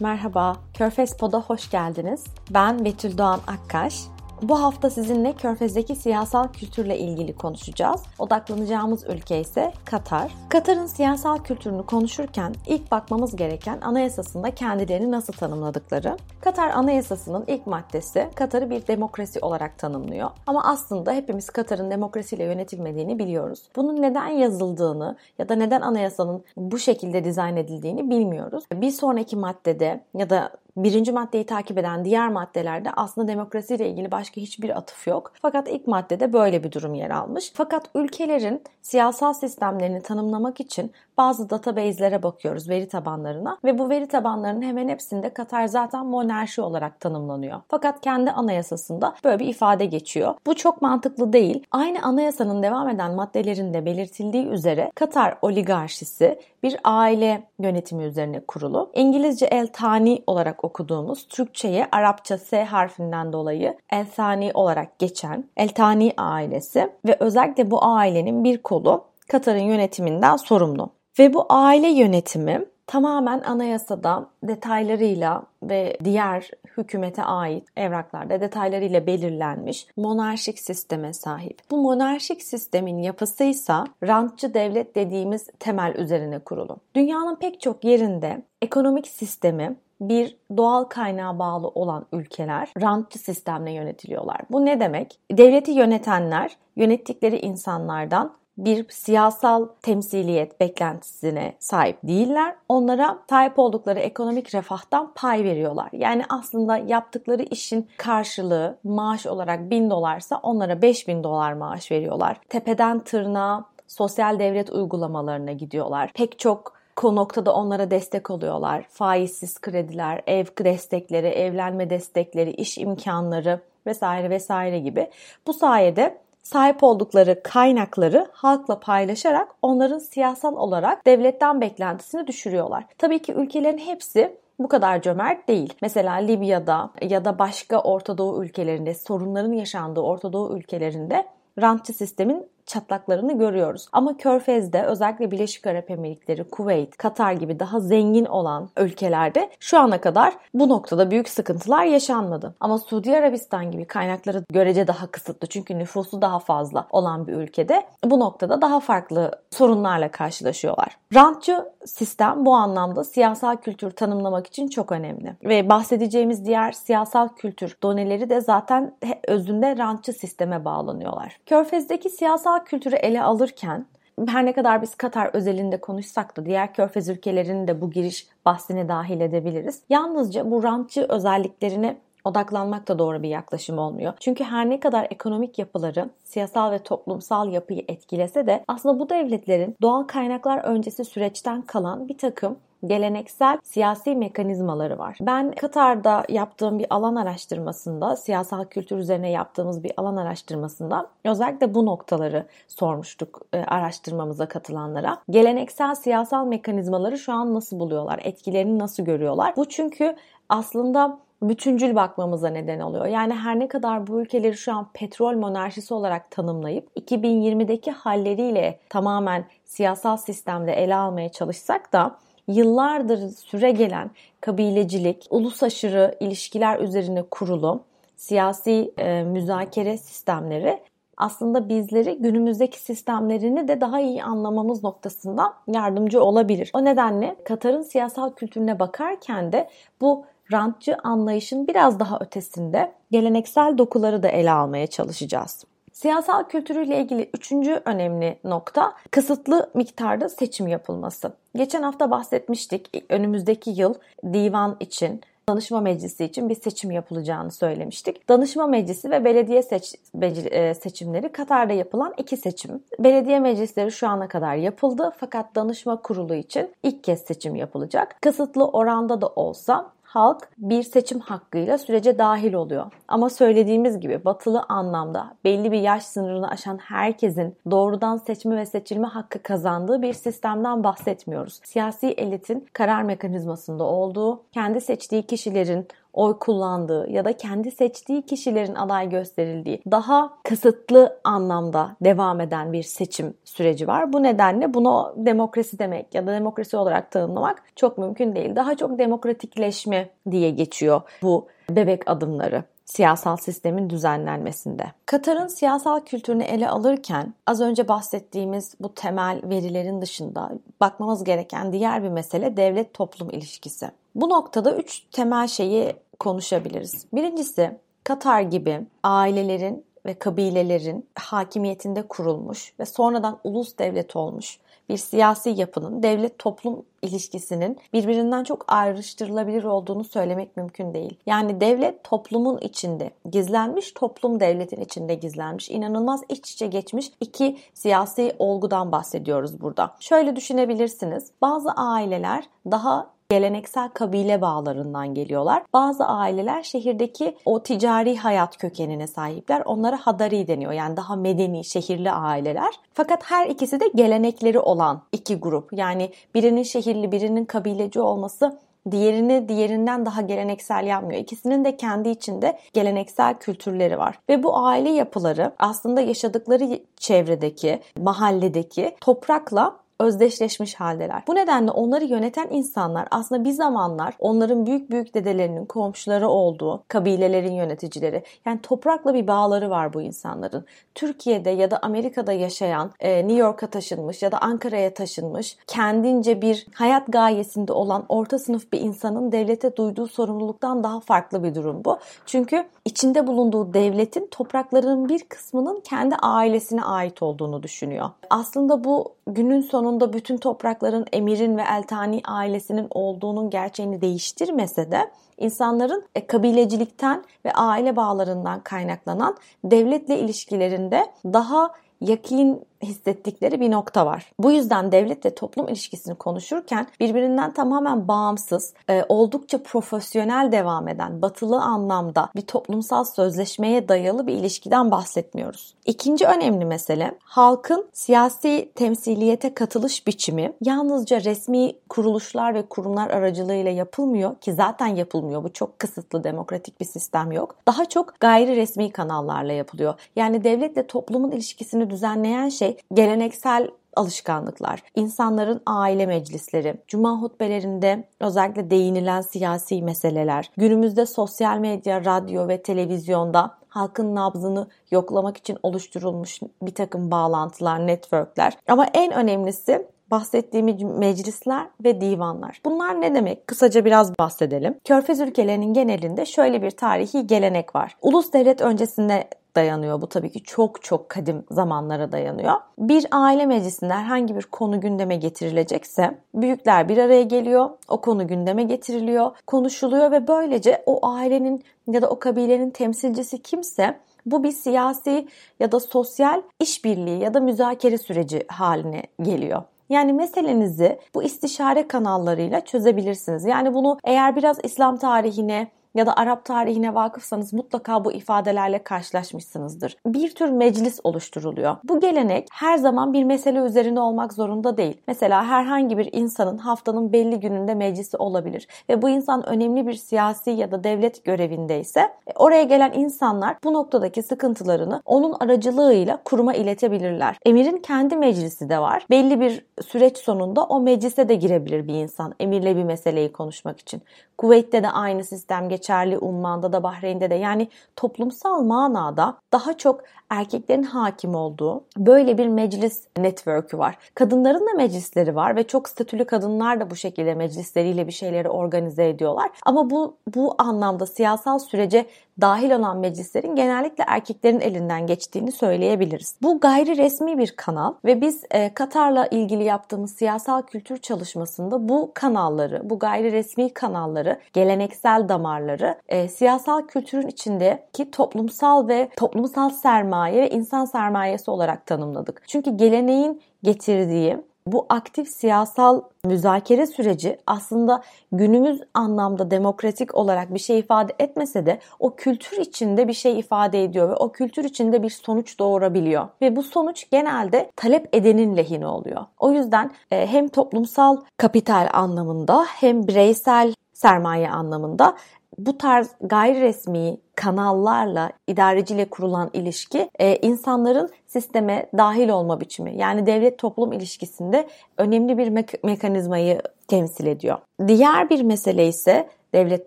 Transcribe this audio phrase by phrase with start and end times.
[0.00, 2.24] Merhaba, Körfez Pod'a hoş geldiniz.
[2.50, 4.04] Ben Betül Doğan Akkaş.
[4.42, 8.02] Bu hafta sizinle Körfez'deki siyasal kültürle ilgili konuşacağız.
[8.18, 10.34] Odaklanacağımız ülke ise Katar.
[10.48, 16.16] Katar'ın siyasal kültürünü konuşurken ilk bakmamız gereken anayasasında kendilerini nasıl tanımladıkları.
[16.40, 20.30] Katar Anayasası'nın ilk maddesi Katar'ı bir demokrasi olarak tanımlıyor.
[20.46, 23.68] Ama aslında hepimiz Katar'ın demokrasiyle yönetilmediğini biliyoruz.
[23.76, 28.64] Bunun neden yazıldığını ya da neden anayasanın bu şekilde dizayn edildiğini bilmiyoruz.
[28.72, 34.40] Bir sonraki maddede ya da birinci maddeyi takip eden diğer maddelerde aslında demokrasiyle ilgili başka
[34.40, 35.32] hiçbir atıf yok.
[35.42, 37.52] Fakat ilk maddede böyle bir durum yer almış.
[37.54, 44.62] Fakat ülkelerin siyasal sistemlerini tanımlamak için bazı database'lere bakıyoruz, veri tabanlarına ve bu veri tabanlarının
[44.62, 47.60] hemen hepsinde Katar zaten monarşi olarak tanımlanıyor.
[47.68, 50.34] Fakat kendi anayasasında böyle bir ifade geçiyor.
[50.46, 51.64] Bu çok mantıklı değil.
[51.70, 58.90] Aynı anayasanın devam eden maddelerinde belirtildiği üzere Katar oligarşisi bir aile yönetimi üzerine kurulu.
[58.94, 65.68] İngilizce el tani olarak okuduğumuz Türkçe'ye Arapça S harfinden dolayı el tani olarak geçen el
[65.68, 70.90] tani ailesi ve özellikle bu ailenin bir kolu Katar'ın yönetiminden sorumlu.
[71.18, 80.58] Ve bu aile yönetimi tamamen anayasada detaylarıyla ve diğer hükümete ait evraklarda detaylarıyla belirlenmiş monarşik
[80.58, 81.58] sisteme sahip.
[81.70, 86.76] Bu monarşik sistemin yapısıysa rantçı devlet dediğimiz temel üzerine kurulu.
[86.94, 94.40] Dünyanın pek çok yerinde ekonomik sistemi bir doğal kaynağa bağlı olan ülkeler rantçı sistemle yönetiliyorlar.
[94.50, 95.18] Bu ne demek?
[95.32, 102.54] Devleti yönetenler yönettikleri insanlardan bir siyasal temsiliyet beklentisine sahip değiller.
[102.68, 105.88] Onlara sahip oldukları ekonomik refahtan pay veriyorlar.
[105.92, 112.40] Yani aslında yaptıkları işin karşılığı maaş olarak 1000 dolarsa onlara 5000 dolar maaş veriyorlar.
[112.48, 116.10] Tepeden tırnağa sosyal devlet uygulamalarına gidiyorlar.
[116.14, 118.84] Pek çok noktada onlara destek oluyorlar.
[118.88, 125.10] Faizsiz krediler, ev destekleri, evlenme destekleri, iş imkanları vesaire vesaire gibi.
[125.46, 132.84] Bu sayede sahip oldukları kaynakları halkla paylaşarak onların siyasal olarak devletten beklentisini düşürüyorlar.
[132.98, 135.74] Tabii ki ülkelerin hepsi bu kadar cömert değil.
[135.82, 141.26] Mesela Libya'da ya da başka Orta Doğu ülkelerinde sorunların yaşandığı Orta Doğu ülkelerinde
[141.60, 143.88] rantçı sistemin çatlaklarını görüyoruz.
[143.92, 150.00] Ama Körfez'de özellikle Birleşik Arap Emirlikleri, Kuveyt, Katar gibi daha zengin olan ülkelerde şu ana
[150.00, 152.54] kadar bu noktada büyük sıkıntılar yaşanmadı.
[152.60, 157.86] Ama Suudi Arabistan gibi kaynakları görece daha kısıtlı çünkü nüfusu daha fazla olan bir ülkede
[158.04, 160.96] bu noktada daha farklı sorunlarla karşılaşıyorlar.
[161.14, 165.36] Rantçı sistem bu anlamda siyasal kültür tanımlamak için çok önemli.
[165.44, 168.94] Ve bahsedeceğimiz diğer siyasal kültür doneleri de zaten
[169.28, 171.38] özünde rantçı sisteme bağlanıyorlar.
[171.46, 173.86] Körfez'deki siyasal siyasal kültürü ele alırken
[174.28, 178.88] her ne kadar biz Katar özelinde konuşsak da diğer körfez ülkelerinin de bu giriş bahsine
[178.88, 179.82] dahil edebiliriz.
[179.88, 184.12] Yalnızca bu rantçı özelliklerini odaklanmak da doğru bir yaklaşım olmuyor.
[184.20, 189.76] Çünkü her ne kadar ekonomik yapıları siyasal ve toplumsal yapıyı etkilese de aslında bu devletlerin
[189.82, 192.56] doğal kaynaklar öncesi süreçten kalan bir takım
[192.86, 195.18] geleneksel siyasi mekanizmaları var.
[195.20, 201.86] Ben Katar'da yaptığım bir alan araştırmasında, siyasal kültür üzerine yaptığımız bir alan araştırmasında özellikle bu
[201.86, 205.18] noktaları sormuştuk e, araştırmamıza katılanlara.
[205.30, 208.20] Geleneksel siyasal mekanizmaları şu an nasıl buluyorlar?
[208.22, 209.56] Etkilerini nasıl görüyorlar?
[209.56, 210.16] Bu çünkü
[210.48, 213.06] aslında bütüncül bakmamıza neden oluyor.
[213.06, 219.44] Yani her ne kadar bu ülkeleri şu an petrol monarşisi olarak tanımlayıp 2020'deki halleriyle tamamen
[219.64, 222.16] siyasal sistemde ele almaya çalışsak da
[222.48, 224.10] yıllardır süre gelen
[224.40, 227.80] kabilecilik, ulus aşırı ilişkiler üzerine kurulu
[228.16, 230.80] siyasi e, müzakere sistemleri
[231.16, 236.70] aslında bizleri günümüzdeki sistemlerini de daha iyi anlamamız noktasında yardımcı olabilir.
[236.74, 239.68] O nedenle Katar'ın siyasal kültürüne bakarken de
[240.00, 245.64] bu rantçı anlayışın biraz daha ötesinde geleneksel dokuları da ele almaya çalışacağız.
[245.92, 251.32] Siyasal kültürüyle ilgili üçüncü önemli nokta kısıtlı miktarda seçim yapılması.
[251.56, 253.94] Geçen hafta bahsetmiştik önümüzdeki yıl
[254.32, 258.28] divan için danışma meclisi için bir seçim yapılacağını söylemiştik.
[258.28, 262.82] Danışma meclisi ve belediye seç, e, seçimleri Katar'da yapılan iki seçim.
[262.98, 268.16] Belediye meclisleri şu ana kadar yapıldı fakat danışma kurulu için ilk kez seçim yapılacak.
[268.22, 272.86] Kısıtlı oranda da olsa halk bir seçim hakkıyla sürece dahil oluyor.
[273.08, 279.06] Ama söylediğimiz gibi batılı anlamda belli bir yaş sınırını aşan herkesin doğrudan seçme ve seçilme
[279.06, 281.60] hakkı kazandığı bir sistemden bahsetmiyoruz.
[281.64, 288.74] Siyasi elitin karar mekanizmasında olduğu, kendi seçtiği kişilerin oy kullandığı ya da kendi seçtiği kişilerin
[288.74, 294.12] aday gösterildiği daha kısıtlı anlamda devam eden bir seçim süreci var.
[294.12, 298.56] Bu nedenle bunu demokrasi demek ya da demokrasi olarak tanımlamak çok mümkün değil.
[298.56, 304.84] Daha çok demokratikleşme diye geçiyor bu bebek adımları siyasal sistemin düzenlenmesinde.
[305.06, 312.02] Katar'ın siyasal kültürünü ele alırken az önce bahsettiğimiz bu temel verilerin dışında bakmamız gereken diğer
[312.02, 313.90] bir mesele devlet toplum ilişkisi.
[314.14, 317.06] Bu noktada üç temel şeyi konuşabiliriz.
[317.12, 324.58] Birincisi Katar gibi ailelerin ve kabilelerin hakimiyetinde kurulmuş ve sonradan ulus devlet olmuş
[324.88, 331.18] bir siyasi yapının devlet toplum ilişkisinin birbirinden çok ayrıştırılabilir olduğunu söylemek mümkün değil.
[331.26, 335.70] Yani devlet toplumun içinde gizlenmiş, toplum devletin içinde gizlenmiş.
[335.70, 339.94] İnanılmaz iç içe geçmiş iki siyasi olgudan bahsediyoruz burada.
[340.00, 341.30] Şöyle düşünebilirsiniz.
[341.42, 345.62] Bazı aileler daha geleneksel kabile bağlarından geliyorlar.
[345.72, 349.62] Bazı aileler şehirdeki o ticari hayat kökenine sahipler.
[349.64, 350.72] Onlara hadari deniyor.
[350.72, 352.74] Yani daha medeni, şehirli aileler.
[352.94, 355.72] Fakat her ikisi de gelenekleri olan iki grup.
[355.72, 358.58] Yani birinin şehirli, birinin kabileci olması
[358.90, 361.20] diğerini diğerinden daha geleneksel yapmıyor.
[361.20, 364.18] İkisinin de kendi içinde geleneksel kültürleri var.
[364.28, 371.22] Ve bu aile yapıları aslında yaşadıkları çevredeki, mahalledeki toprakla özdeşleşmiş haldeler.
[371.28, 377.52] Bu nedenle onları yöneten insanlar aslında bir zamanlar onların büyük büyük dedelerinin komşuları olduğu kabilelerin
[377.52, 378.22] yöneticileri.
[378.46, 380.64] Yani toprakla bir bağları var bu insanların.
[380.94, 386.66] Türkiye'de ya da Amerika'da yaşayan, e, New York'a taşınmış ya da Ankara'ya taşınmış, kendince bir
[386.74, 391.98] hayat gayesinde olan orta sınıf bir insanın devlete duyduğu sorumluluktan daha farklı bir durum bu.
[392.26, 398.10] Çünkü içinde bulunduğu devletin topraklarının bir kısmının kendi ailesine ait olduğunu düşünüyor.
[398.30, 406.04] Aslında bu günün sonunda bütün toprakların emirin ve eltani ailesinin olduğunun gerçeğini değiştirmese de insanların
[406.14, 411.70] e, kabilecilikten ve aile bağlarından kaynaklanan devletle ilişkilerinde daha
[412.00, 414.32] yakin hissettikleri bir nokta var.
[414.38, 421.22] Bu yüzden devlet ve toplum ilişkisini konuşurken birbirinden tamamen bağımsız, e, oldukça profesyonel devam eden,
[421.22, 425.74] batılı anlamda bir toplumsal sözleşmeye dayalı bir ilişkiden bahsetmiyoruz.
[425.86, 434.36] İkinci önemli mesele halkın siyasi temsiliyete katılış biçimi yalnızca resmi kuruluşlar ve kurumlar aracılığıyla yapılmıyor
[434.36, 435.44] ki zaten yapılmıyor.
[435.44, 437.56] Bu çok kısıtlı demokratik bir sistem yok.
[437.66, 439.94] Daha çok gayri resmi kanallarla yapılıyor.
[440.16, 448.70] Yani devletle toplumun ilişkisini düzenleyen şey şey geleneksel alışkanlıklar, insanların aile meclisleri, cuma hutbelerinde özellikle
[448.70, 456.74] değinilen siyasi meseleler, günümüzde sosyal medya, radyo ve televizyonda halkın nabzını yoklamak için oluşturulmuş bir
[456.74, 458.52] takım bağlantılar, networkler.
[458.68, 462.60] Ama en önemlisi bahsettiğimiz meclisler ve divanlar.
[462.64, 463.46] Bunlar ne demek?
[463.46, 464.74] Kısaca biraz bahsedelim.
[464.84, 467.96] Körfez ülkelerinin genelinde şöyle bir tarihi gelenek var.
[468.02, 470.00] Ulus devlet öncesinde dayanıyor.
[470.00, 472.52] Bu tabii ki çok çok kadim zamanlara dayanıyor.
[472.78, 477.70] Bir aile meclisinde herhangi bir konu gündeme getirilecekse büyükler bir araya geliyor.
[477.88, 484.00] O konu gündeme getiriliyor, konuşuluyor ve böylece o ailenin ya da o kabilenin temsilcisi kimse
[484.26, 485.28] bu bir siyasi
[485.60, 489.62] ya da sosyal işbirliği ya da müzakere süreci haline geliyor.
[489.88, 493.44] Yani meselenizi bu istişare kanallarıyla çözebilirsiniz.
[493.44, 499.96] Yani bunu eğer biraz İslam tarihine ya da Arap tarihine vakıfsanız mutlaka bu ifadelerle karşılaşmışsınızdır.
[500.06, 501.76] Bir tür meclis oluşturuluyor.
[501.84, 505.00] Bu gelenek her zaman bir mesele üzerine olmak zorunda değil.
[505.08, 510.50] Mesela herhangi bir insanın haftanın belli gününde meclisi olabilir ve bu insan önemli bir siyasi
[510.50, 517.38] ya da devlet görevindeyse e, oraya gelen insanlar bu noktadaki sıkıntılarını onun aracılığıyla kuruma iletebilirler.
[517.46, 519.06] Emirin kendi meclisi de var.
[519.10, 524.02] Belli bir süreç sonunda o meclise de girebilir bir insan emirle bir meseleyi konuşmak için.
[524.38, 525.85] Kuveyt'te de aynı sistem geçerli,
[526.18, 530.00] Umman'da da Bahreyn'de de yani toplumsal manada daha çok
[530.30, 533.98] erkeklerin hakim olduğu böyle bir meclis network'ü var.
[534.14, 539.08] Kadınların da meclisleri var ve çok statülü kadınlar da bu şekilde meclisleriyle bir şeyleri organize
[539.08, 539.50] ediyorlar.
[539.66, 542.06] Ama bu bu anlamda siyasal sürece
[542.40, 546.36] dahil olan meclislerin genellikle erkeklerin elinden geçtiğini söyleyebiliriz.
[546.42, 552.10] Bu gayri resmi bir kanal ve biz e, Katar'la ilgili yaptığımız siyasal kültür çalışmasında bu
[552.14, 560.42] kanalları, bu gayri resmi kanalları, geleneksel damarları e, siyasal kültürün içindeki toplumsal ve toplumsal sermaye
[560.42, 562.42] ve insan sermayesi olarak tanımladık.
[562.48, 570.78] Çünkü geleneğin getirdiği bu aktif siyasal müzakere süreci aslında günümüz anlamda demokratik olarak bir şey
[570.78, 575.10] ifade etmese de o kültür içinde bir şey ifade ediyor ve o kültür içinde bir
[575.10, 576.28] sonuç doğurabiliyor.
[576.42, 579.24] Ve bu sonuç genelde talep edenin lehine oluyor.
[579.38, 585.16] O yüzden e, hem toplumsal kapital anlamında hem bireysel sermaye anlamında
[585.58, 592.96] bu tarz gayri resmi kanallarla idareciyle kurulan ilişki e, insanların sisteme dahil olma biçimi.
[592.96, 597.58] Yani devlet toplum ilişkisinde önemli bir me- mekanizmayı temsil ediyor.
[597.88, 599.86] Diğer bir mesele ise devlet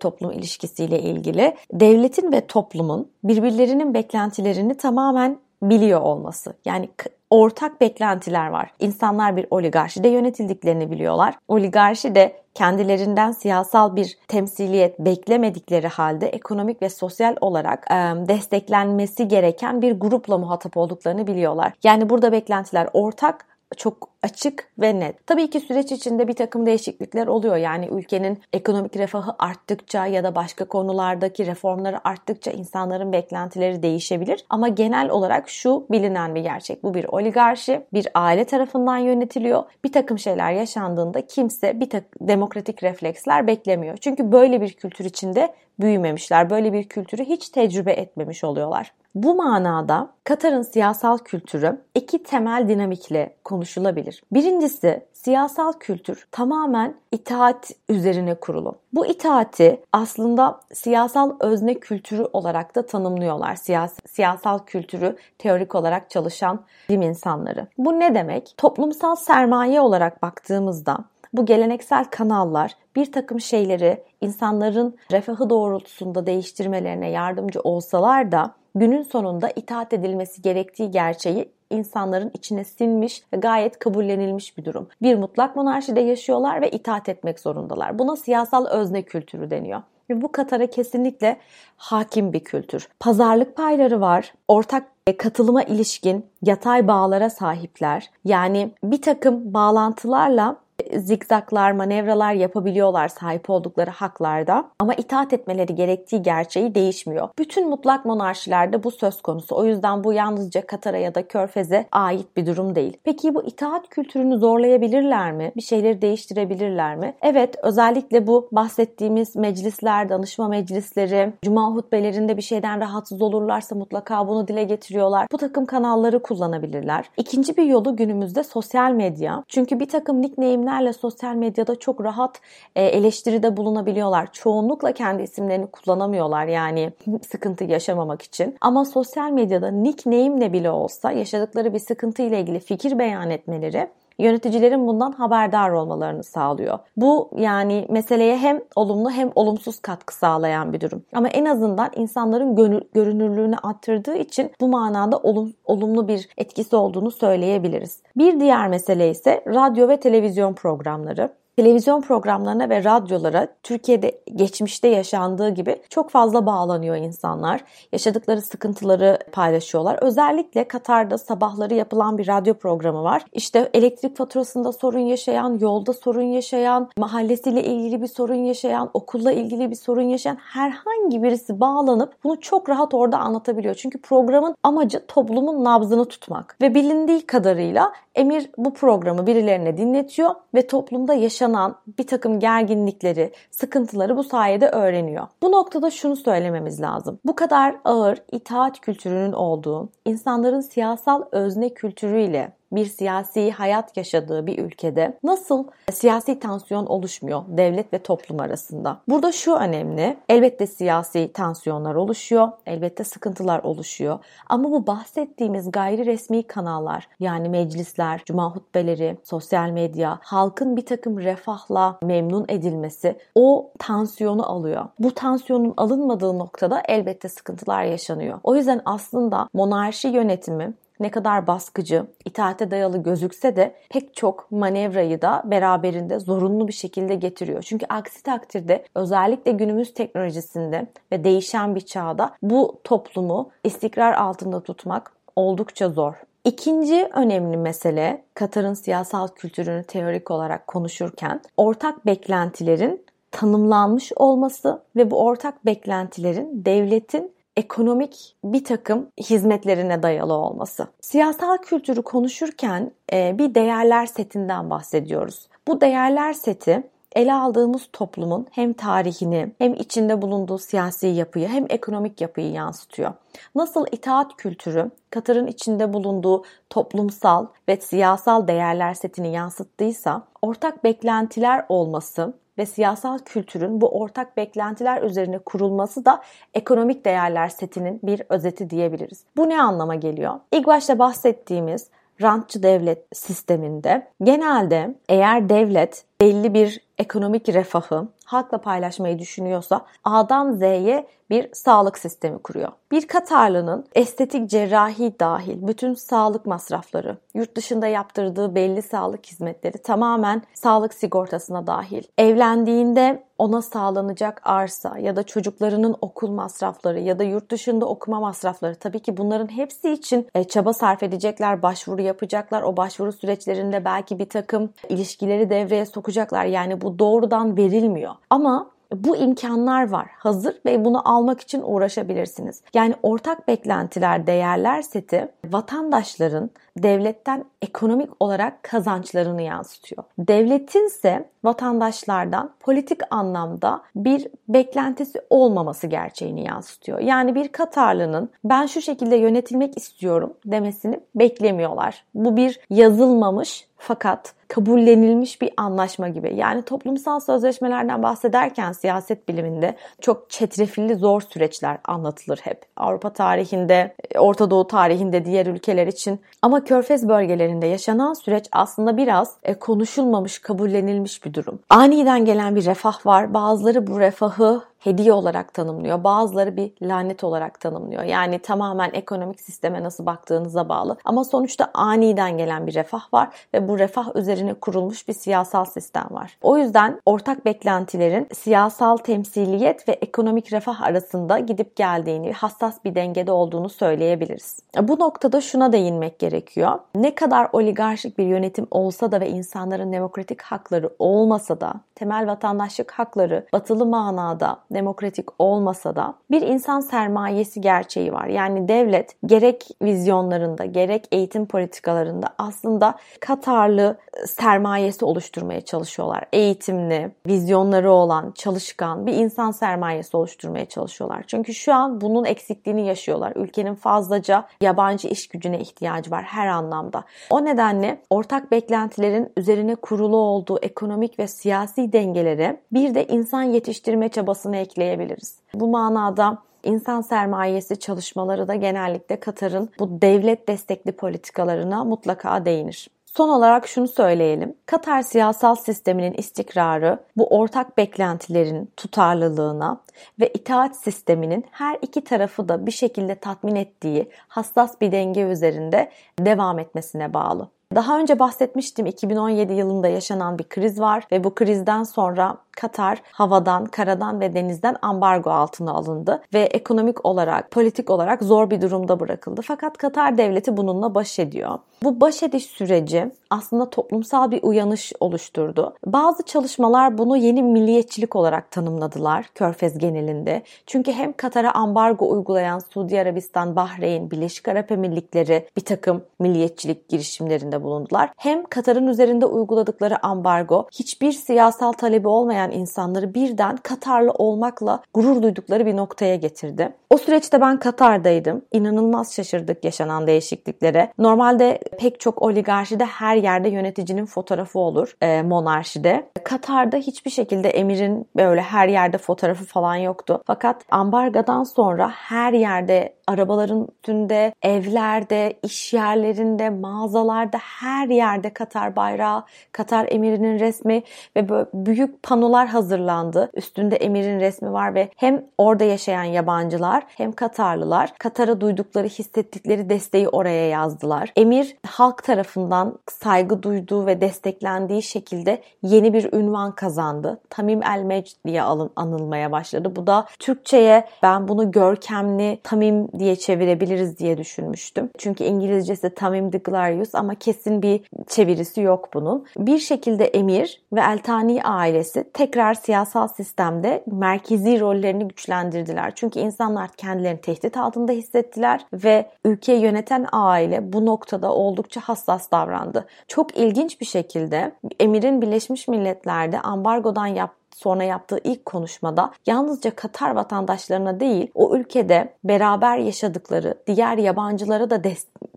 [0.00, 6.54] toplum ilişkisiyle ilgili devletin ve toplumun birbirlerinin beklentilerini tamamen biliyor olması.
[6.64, 6.88] Yani
[7.30, 8.70] ortak beklentiler var.
[8.78, 11.34] İnsanlar bir oligarşide yönetildiklerini biliyorlar.
[11.48, 17.94] Oligarşi de kendilerinden siyasal bir temsiliyet beklemedikleri halde ekonomik ve sosyal olarak e,
[18.28, 21.72] desteklenmesi gereken bir grupla muhatap olduklarını biliyorlar.
[21.84, 23.46] Yani burada beklentiler ortak
[23.76, 25.26] çok açık ve net.
[25.26, 27.56] Tabii ki süreç içinde bir takım değişiklikler oluyor.
[27.56, 34.44] Yani ülkenin ekonomik refahı arttıkça ya da başka konulardaki reformları arttıkça insanların beklentileri değişebilir.
[34.48, 36.82] Ama genel olarak şu bilinen bir gerçek.
[36.82, 39.62] Bu bir oligarşi, bir aile tarafından yönetiliyor.
[39.84, 43.96] Bir takım şeyler yaşandığında kimse bir takım demokratik refleksler beklemiyor.
[43.96, 46.50] Çünkü böyle bir kültür içinde büyümemişler.
[46.50, 48.92] Böyle bir kültürü hiç tecrübe etmemiş oluyorlar.
[49.14, 54.22] Bu manada Katar'ın siyasal kültürü iki temel dinamikle konuşulabilir.
[54.32, 58.74] Birincisi siyasal kültür tamamen itaat üzerine kurulu.
[58.92, 63.54] Bu itaati aslında siyasal özne kültürü olarak da tanımlıyorlar.
[63.54, 67.66] Siyas siyasal kültürü teorik olarak çalışan bilim insanları.
[67.78, 68.54] Bu ne demek?
[68.56, 70.98] Toplumsal sermaye olarak baktığımızda
[71.32, 79.50] bu geleneksel kanallar bir takım şeyleri insanların refahı doğrultusunda değiştirmelerine yardımcı olsalar da günün sonunda
[79.56, 84.88] itaat edilmesi gerektiği gerçeği insanların içine sinmiş ve gayet kabullenilmiş bir durum.
[85.02, 87.98] Bir mutlak monarşide yaşıyorlar ve itaat etmek zorundalar.
[87.98, 89.82] Buna siyasal özne kültürü deniyor.
[90.10, 91.36] Ve bu Katar'a kesinlikle
[91.76, 92.88] hakim bir kültür.
[93.00, 94.34] Pazarlık payları var.
[94.48, 94.84] Ortak
[95.18, 98.10] katılıma ilişkin yatay bağlara sahipler.
[98.24, 100.56] Yani bir takım bağlantılarla
[100.98, 107.28] zikzaklar, manevralar yapabiliyorlar sahip oldukları haklarda ama itaat etmeleri gerektiği gerçeği değişmiyor.
[107.38, 109.56] Bütün mutlak monarşilerde bu söz konusu.
[109.56, 112.96] O yüzden bu yalnızca Katar'a ya da Körfez'e ait bir durum değil.
[113.04, 115.52] Peki bu itaat kültürünü zorlayabilirler mi?
[115.56, 117.14] Bir şeyleri değiştirebilirler mi?
[117.22, 124.48] Evet, özellikle bu bahsettiğimiz meclisler, danışma meclisleri, cuma hutbelerinde bir şeyden rahatsız olurlarsa mutlaka bunu
[124.48, 125.26] dile getiriyorlar.
[125.32, 127.04] Bu takım kanalları kullanabilirler.
[127.16, 129.44] İkinci bir yolu günümüzde sosyal medya.
[129.48, 132.40] Çünkü bir takım nickname'ler isimlerle sosyal medyada çok rahat
[132.76, 134.32] e, eleştiride bulunabiliyorlar.
[134.32, 136.92] Çoğunlukla kendi isimlerini kullanamıyorlar yani
[137.30, 138.56] sıkıntı yaşamamak için.
[138.60, 143.88] Ama sosyal medyada nickname'le bile olsa yaşadıkları bir sıkıntı ile ilgili fikir beyan etmeleri
[144.20, 146.78] yöneticilerin bundan haberdar olmalarını sağlıyor.
[146.96, 151.02] Bu yani meseleye hem olumlu hem olumsuz katkı sağlayan bir durum.
[151.12, 152.56] Ama en azından insanların
[152.94, 158.02] görünürlüğünü arttırdığı için bu manada olum, olumlu bir etkisi olduğunu söyleyebiliriz.
[158.16, 165.50] Bir diğer mesele ise radyo ve televizyon programları televizyon programlarına ve radyolara Türkiye'de geçmişte yaşandığı
[165.50, 167.64] gibi çok fazla bağlanıyor insanlar.
[167.92, 169.98] Yaşadıkları sıkıntıları paylaşıyorlar.
[170.02, 173.24] Özellikle Katar'da sabahları yapılan bir radyo programı var.
[173.32, 179.70] İşte elektrik faturasında sorun yaşayan, yolda sorun yaşayan, mahallesiyle ilgili bir sorun yaşayan, okulla ilgili
[179.70, 183.74] bir sorun yaşayan herhangi birisi bağlanıp bunu çok rahat orada anlatabiliyor.
[183.74, 186.56] Çünkü programın amacı toplumun nabzını tutmak.
[186.60, 194.16] Ve bilindiği kadarıyla Emir bu programı birilerine dinletiyor ve toplumda yaşanan bir takım gerginlikleri, sıkıntıları
[194.16, 195.26] bu sayede öğreniyor.
[195.42, 197.18] Bu noktada şunu söylememiz lazım.
[197.24, 204.58] Bu kadar ağır itaat kültürünün olduğu, insanların siyasal özne kültürüyle bir siyasi hayat yaşadığı bir
[204.58, 209.00] ülkede nasıl siyasi tansiyon oluşmuyor devlet ve toplum arasında?
[209.08, 210.16] Burada şu önemli.
[210.28, 212.48] Elbette siyasi tansiyonlar oluşuyor.
[212.66, 214.18] Elbette sıkıntılar oluşuyor.
[214.48, 221.18] Ama bu bahsettiğimiz gayri resmi kanallar yani meclisler, cuma hutbeleri, sosyal medya, halkın bir takım
[221.18, 224.84] refahla memnun edilmesi o tansiyonu alıyor.
[224.98, 228.40] Bu tansiyonun alınmadığı noktada elbette sıkıntılar yaşanıyor.
[228.44, 235.22] O yüzden aslında monarşi yönetimi ne kadar baskıcı, itaate dayalı gözükse de pek çok manevrayı
[235.22, 237.62] da beraberinde zorunlu bir şekilde getiriyor.
[237.62, 245.12] Çünkü aksi takdirde özellikle günümüz teknolojisinde ve değişen bir çağda bu toplumu istikrar altında tutmak
[245.36, 246.14] oldukça zor.
[246.44, 255.24] İkinci önemli mesele Katar'ın siyasal kültürünü teorik olarak konuşurken ortak beklentilerin tanımlanmış olması ve bu
[255.24, 260.86] ortak beklentilerin devletin ekonomik bir takım hizmetlerine dayalı olması.
[261.00, 265.48] Siyasal kültürü konuşurken e, bir değerler setinden bahsediyoruz.
[265.68, 266.82] Bu değerler seti
[267.14, 273.12] ele aldığımız toplumun hem tarihini hem içinde bulunduğu siyasi yapıyı hem ekonomik yapıyı yansıtıyor.
[273.54, 282.34] Nasıl itaat kültürü Katar'ın içinde bulunduğu toplumsal ve siyasal değerler setini yansıttıysa ortak beklentiler olması
[282.60, 286.22] ve siyasal kültürün bu ortak beklentiler üzerine kurulması da
[286.54, 289.24] ekonomik değerler setinin bir özeti diyebiliriz.
[289.36, 290.34] Bu ne anlama geliyor?
[290.52, 291.90] İlk başta bahsettiğimiz
[292.22, 301.06] rantçı devlet sisteminde genelde eğer devlet belli bir ekonomik refahı halkla paylaşmayı düşünüyorsa A'dan Z'ye
[301.30, 302.72] bir sağlık sistemi kuruyor.
[302.92, 310.42] Bir Katarlı'nın estetik cerrahi dahil bütün sağlık masrafları, yurt dışında yaptırdığı belli sağlık hizmetleri tamamen
[310.54, 312.02] sağlık sigortasına dahil.
[312.18, 318.74] Evlendiğinde ona sağlanacak arsa ya da çocuklarının okul masrafları ya da yurt dışında okuma masrafları
[318.74, 322.62] tabii ki bunların hepsi için e, çaba sarf edecekler, başvuru yapacaklar.
[322.62, 326.09] O başvuru süreçlerinde belki bir takım ilişkileri devreye sokacaklar.
[326.46, 328.14] Yani bu doğrudan verilmiyor.
[328.30, 332.62] Ama bu imkanlar var hazır ve bunu almak için uğraşabilirsiniz.
[332.74, 340.04] Yani ortak beklentiler, değerler seti vatandaşların devletten ekonomik olarak kazançlarını yansıtıyor.
[340.18, 346.98] Devletin ise vatandaşlardan politik anlamda bir beklentisi olmaması gerçeğini yansıtıyor.
[346.98, 352.04] Yani bir Katarlı'nın ben şu şekilde yönetilmek istiyorum demesini beklemiyorlar.
[352.14, 356.36] Bu bir yazılmamış fakat kabullenilmiş bir anlaşma gibi.
[356.36, 362.62] Yani toplumsal sözleşmelerden bahsederken siyaset biliminde çok çetrefilli zor süreçler anlatılır hep.
[362.76, 369.36] Avrupa tarihinde, Orta Doğu tarihinde diğer ülkeler için ama Körfez bölgelerinde yaşanan süreç aslında biraz
[369.42, 371.58] e, konuşulmamış, kabullenilmiş bir durum.
[371.70, 373.34] Aniden gelen bir refah var.
[373.34, 376.04] Bazıları bu refahı hediye olarak tanımlıyor.
[376.04, 378.02] Bazıları bir lanet olarak tanımlıyor.
[378.02, 380.96] Yani tamamen ekonomik sisteme nasıl baktığınıza bağlı.
[381.04, 386.06] Ama sonuçta aniden gelen bir refah var ve bu refah üzerine kurulmuş bir siyasal sistem
[386.10, 386.38] var.
[386.42, 393.32] O yüzden ortak beklentilerin siyasal temsiliyet ve ekonomik refah arasında gidip geldiğini, hassas bir dengede
[393.32, 394.58] olduğunu söyleyebiliriz.
[394.82, 396.78] Bu noktada şuna değinmek gerekiyor.
[396.94, 402.90] Ne kadar oligarşik bir yönetim olsa da ve insanların demokratik hakları olmasa da, temel vatandaşlık
[402.90, 408.26] hakları batılı manada demokratik olmasa da bir insan sermayesi gerçeği var.
[408.26, 413.96] Yani devlet gerek vizyonlarında gerek eğitim politikalarında aslında Katarlı
[414.26, 416.24] sermayesi oluşturmaya çalışıyorlar.
[416.32, 421.24] Eğitimli, vizyonları olan, çalışkan bir insan sermayesi oluşturmaya çalışıyorlar.
[421.26, 423.32] Çünkü şu an bunun eksikliğini yaşıyorlar.
[423.36, 427.04] Ülkenin fazlaca yabancı iş gücüne ihtiyacı var her anlamda.
[427.30, 434.08] O nedenle ortak beklentilerin üzerine kurulu olduğu ekonomik ve siyasi dengeleri bir de insan yetiştirme
[434.08, 435.38] çabasını ekleyebiliriz.
[435.54, 442.88] Bu manada İnsan sermayesi çalışmaları da genellikle Katar'ın bu devlet destekli politikalarına mutlaka değinir.
[443.06, 444.54] Son olarak şunu söyleyelim.
[444.66, 449.80] Katar siyasal sisteminin istikrarı bu ortak beklentilerin tutarlılığına
[450.20, 455.90] ve itaat sisteminin her iki tarafı da bir şekilde tatmin ettiği hassas bir denge üzerinde
[456.18, 457.48] devam etmesine bağlı.
[457.74, 463.64] Daha önce bahsetmiştim 2017 yılında yaşanan bir kriz var ve bu krizden sonra Katar havadan,
[463.64, 469.40] karadan ve denizden ambargo altına alındı ve ekonomik olarak, politik olarak zor bir durumda bırakıldı.
[469.44, 471.58] Fakat Katar devleti bununla baş ediyor.
[471.82, 475.74] Bu baş ediş süreci aslında toplumsal bir uyanış oluşturdu.
[475.86, 480.42] Bazı çalışmalar bunu yeni milliyetçilik olarak tanımladılar Körfez genelinde.
[480.66, 487.62] Çünkü hem Katar'a ambargo uygulayan Suudi Arabistan, Bahreyn, Birleşik Arap Emirlikleri bir takım milliyetçilik girişimlerinde
[487.62, 488.10] bulundular.
[488.16, 495.66] Hem Katar'ın üzerinde uyguladıkları ambargo hiçbir siyasal talebi olmayan insanları birden Katarlı olmakla gurur duydukları
[495.66, 496.72] bir noktaya getirdi.
[496.90, 498.42] O süreçte ben Katar'daydım.
[498.52, 500.92] İnanılmaz şaşırdık yaşanan değişikliklere.
[500.98, 506.10] Normalde pek çok oligarşide her yerde yöneticinin fotoğrafı olur e, monarşide.
[506.24, 510.22] Katar'da hiçbir şekilde emirin böyle her yerde fotoğrafı falan yoktu.
[510.26, 519.24] Fakat ambargadan sonra her yerde arabaların üstünde, evlerde, iş yerlerinde, mağazalarda her yerde Katar bayrağı,
[519.52, 520.82] Katar emirinin resmi
[521.16, 523.30] ve büyük panolar hazırlandı.
[523.34, 530.08] Üstünde emirin resmi var ve hem orada yaşayan yabancılar hem Katarlılar Katar'a duydukları, hissettikleri desteği
[530.08, 531.12] oraya yazdılar.
[531.16, 537.20] Emir halk tarafından saygı duyduğu ve desteklendiği şekilde yeni bir ünvan kazandı.
[537.30, 538.42] Tamim El Mecd diye
[538.76, 539.76] anılmaya başladı.
[539.76, 544.90] Bu da Türkçe'ye ben bunu görkemli Tamim diye çevirebiliriz diye düşünmüştüm.
[544.98, 549.26] Çünkü İngilizcesi Tamim the Glorious ama kesin bir çevirisi yok bunun.
[549.36, 555.92] Bir şekilde Emir ve Eltani ailesi tekrar siyasal sistemde merkezi rollerini güçlendirdiler.
[555.94, 562.86] Çünkü insanlar kendilerini tehdit altında hissettiler ve ülkeyi yöneten aile bu noktada oldukça hassas davrandı.
[563.08, 570.10] Çok ilginç bir şekilde Emir'in Birleşmiş Milletler'de ambargodan yaptığı sonra yaptığı ilk konuşmada yalnızca Katar
[570.10, 574.84] vatandaşlarına değil o ülkede beraber yaşadıkları diğer yabancılara da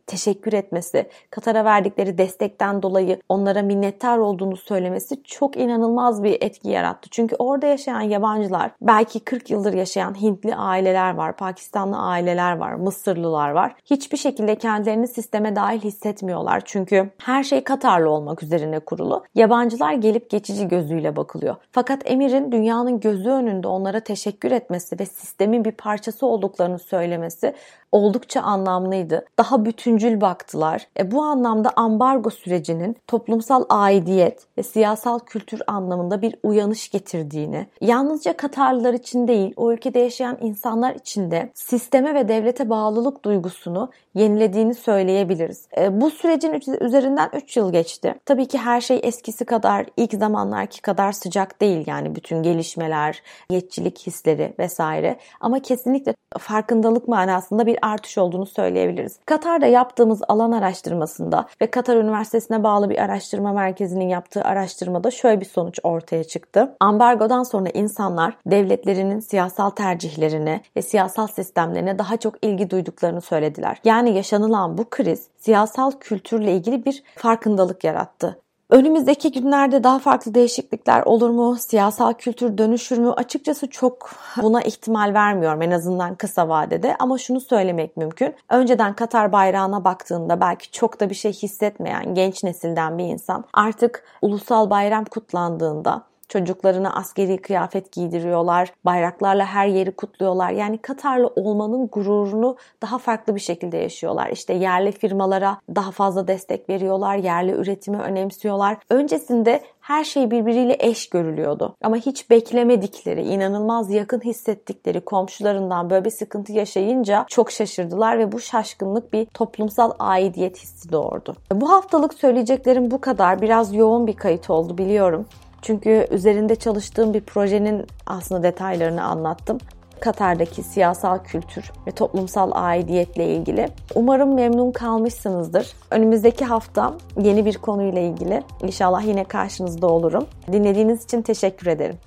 [0.07, 7.09] teşekkür etmesi, Katar'a verdikleri destekten dolayı onlara minnettar olduğunu söylemesi çok inanılmaz bir etki yarattı.
[7.11, 13.49] Çünkü orada yaşayan yabancılar, belki 40 yıldır yaşayan Hintli aileler var, Pakistanlı aileler var, Mısırlılar
[13.49, 13.75] var.
[13.85, 16.61] Hiçbir şekilde kendilerini sisteme dahil hissetmiyorlar.
[16.65, 19.23] Çünkü her şey Katarlı olmak üzerine kurulu.
[19.35, 21.55] Yabancılar gelip geçici gözüyle bakılıyor.
[21.71, 27.53] Fakat Emir'in dünyanın gözü önünde onlara teşekkür etmesi ve sistemin bir parçası olduklarını söylemesi
[27.93, 29.25] oldukça anlamlıydı.
[29.37, 30.87] Daha bütüncül baktılar.
[30.99, 38.37] E, bu anlamda ambargo sürecinin toplumsal aidiyet ve siyasal kültür anlamında bir uyanış getirdiğini, yalnızca
[38.37, 44.73] Katarlılar için değil, o ülkede yaşayan insanlar için de sisteme ve devlete bağlılık duygusunu yenilediğini
[44.73, 45.67] söyleyebiliriz.
[45.77, 48.15] E, bu sürecin üzerinden 3 yıl geçti.
[48.25, 54.07] Tabii ki her şey eskisi kadar, ilk zamanlarki kadar sıcak değil yani bütün gelişmeler, yetçilik
[54.07, 55.17] hisleri vesaire.
[55.39, 59.19] Ama kesinlikle farkındalık manasında bir artış olduğunu söyleyebiliriz.
[59.25, 65.45] Katar'da yaptığımız alan araştırmasında ve Katar Üniversitesi'ne bağlı bir araştırma merkezinin yaptığı araştırmada şöyle bir
[65.45, 66.75] sonuç ortaya çıktı.
[66.79, 73.77] Ambargodan sonra insanlar devletlerinin siyasal tercihlerine ve siyasal sistemlerine daha çok ilgi duyduklarını söylediler.
[73.83, 78.42] Yani yaşanılan bu kriz siyasal kültürle ilgili bir farkındalık yarattı.
[78.73, 81.55] Önümüzdeki günlerde daha farklı değişiklikler olur mu?
[81.59, 83.09] Siyasal kültür dönüşür mü?
[83.09, 88.35] Açıkçası çok buna ihtimal vermiyorum en azından kısa vadede ama şunu söylemek mümkün.
[88.49, 94.03] Önceden Katar bayrağına baktığında belki çok da bir şey hissetmeyen genç nesilden bir insan artık
[94.21, 96.01] ulusal bayram kutlandığında
[96.33, 98.73] Çocuklarına askeri kıyafet giydiriyorlar.
[98.85, 100.51] Bayraklarla her yeri kutluyorlar.
[100.51, 104.29] Yani Katarlı olmanın gururunu daha farklı bir şekilde yaşıyorlar.
[104.29, 107.15] İşte yerli firmalara daha fazla destek veriyorlar.
[107.15, 108.77] Yerli üretimi önemsiyorlar.
[108.89, 111.75] Öncesinde her şey birbiriyle eş görülüyordu.
[111.83, 118.39] Ama hiç beklemedikleri, inanılmaz yakın hissettikleri komşularından böyle bir sıkıntı yaşayınca çok şaşırdılar ve bu
[118.39, 121.35] şaşkınlık bir toplumsal aidiyet hissi doğurdu.
[121.51, 123.41] Bu haftalık söyleyeceklerim bu kadar.
[123.41, 125.25] Biraz yoğun bir kayıt oldu biliyorum.
[125.63, 129.57] Çünkü üzerinde çalıştığım bir projenin aslında detaylarını anlattım.
[129.99, 133.67] Katar'daki siyasal kültür ve toplumsal aidiyetle ilgili.
[133.95, 135.73] Umarım memnun kalmışsınızdır.
[135.91, 140.25] Önümüzdeki hafta yeni bir konuyla ilgili inşallah yine karşınızda olurum.
[140.51, 141.97] Dinlediğiniz için teşekkür ederim.